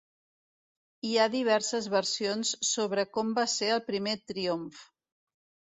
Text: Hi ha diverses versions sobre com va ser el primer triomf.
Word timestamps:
Hi 1.09 1.11
ha 1.17 1.27
diverses 1.35 1.89
versions 1.97 2.55
sobre 2.73 3.07
com 3.19 3.33
va 3.43 3.45
ser 3.59 3.73
el 3.79 3.87
primer 3.93 4.19
triomf. 4.33 4.83